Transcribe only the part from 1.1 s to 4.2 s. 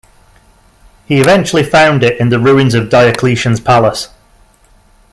eventually found it in the ruins of Diocletian's Palace.